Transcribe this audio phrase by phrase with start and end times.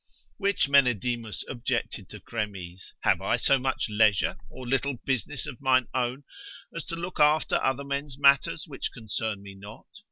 [0.37, 5.89] Which Menedemus objected to Chremes; have I so much leisure, or little business of mine
[5.93, 6.23] own,
[6.75, 9.85] as to look after other men's matters which concern me not?